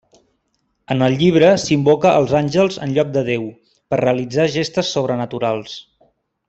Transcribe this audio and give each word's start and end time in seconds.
En 0.95 1.03
el 1.07 1.17
llibre 1.19 1.51
s'invoca 1.65 2.15
als 2.21 2.33
àngels 2.41 2.81
en 2.87 2.95
lloc 2.97 3.13
de 3.19 3.25
Déu, 3.31 3.47
per 3.93 4.03
realitzar 4.05 4.51
gestes 4.59 4.95
sobrenaturals. 4.97 5.81